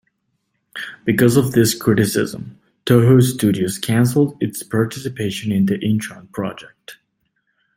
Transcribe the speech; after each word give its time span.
Because 1.05 1.37
of 1.37 1.51
this 1.51 1.75
criticism, 1.79 2.59
Toho 2.87 3.21
Studios 3.21 3.77
canceled 3.77 4.35
its 4.41 4.63
participation 4.63 5.51
in 5.51 5.67
the 5.67 5.75
"Inchon" 5.77 6.31
project. 6.31 6.97